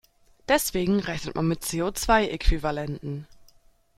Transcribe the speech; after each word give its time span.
Deswegen 0.47 0.99
rechnet 0.99 1.35
man 1.35 1.47
mit 1.47 1.61
CO-zwei-Äquivalenten. 1.61 3.27